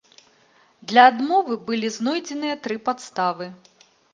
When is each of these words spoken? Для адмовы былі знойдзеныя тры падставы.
Для 0.91 1.03
адмовы 1.09 1.53
былі 1.69 1.93
знойдзеныя 1.99 2.55
тры 2.67 2.81
падставы. 2.89 3.45